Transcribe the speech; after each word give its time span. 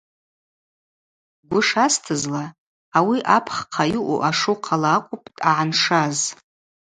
Гвы 1.49 1.61
шастызла 1.67 2.45
ауи 2.97 3.17
апххъа 3.35 3.83
йаъу 3.93 4.17
ашухъала 4.29 4.89
акӏвпӏ 4.95 5.29
дъагӏаншаз. 5.37 6.19